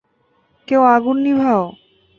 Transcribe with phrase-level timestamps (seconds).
[0.67, 1.63] কেউ আগুন নিভাও।